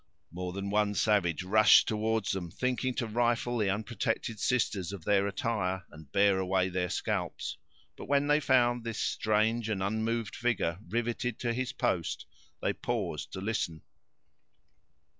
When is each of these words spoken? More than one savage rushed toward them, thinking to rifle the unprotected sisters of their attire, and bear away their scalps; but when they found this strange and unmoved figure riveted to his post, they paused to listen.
More 0.31 0.51
than 0.51 0.71
one 0.71 0.95
savage 0.95 1.43
rushed 1.43 1.87
toward 1.87 2.25
them, 2.25 2.49
thinking 2.49 2.95
to 2.95 3.05
rifle 3.05 3.59
the 3.59 3.69
unprotected 3.69 4.39
sisters 4.39 4.91
of 4.91 5.05
their 5.05 5.27
attire, 5.27 5.83
and 5.91 6.11
bear 6.11 6.39
away 6.39 6.69
their 6.69 6.89
scalps; 6.89 7.57
but 7.95 8.05
when 8.07 8.25
they 8.25 8.39
found 8.39 8.83
this 8.83 8.97
strange 8.99 9.69
and 9.69 9.83
unmoved 9.83 10.35
figure 10.35 10.79
riveted 10.89 11.37
to 11.41 11.53
his 11.53 11.71
post, 11.71 12.25
they 12.63 12.73
paused 12.73 13.31
to 13.33 13.41
listen. 13.41 13.83